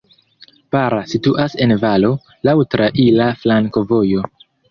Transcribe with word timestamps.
Bara 0.75 1.01
situas 1.11 1.57
en 1.65 1.75
valo, 1.83 2.09
laŭ 2.49 2.57
traira 2.77 3.29
flankovojo. 3.45 4.27